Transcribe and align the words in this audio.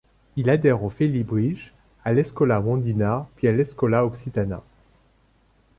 Il 0.35 0.49
adhère 0.49 0.81
au 0.81 0.89
Félibrige, 0.89 1.73
à 2.03 2.11
l'Escòla 2.11 2.59
mondina 2.59 3.29
puis 3.35 3.47
à 3.47 3.51
l'Escòla 3.51 4.03
occitana. 4.03 4.63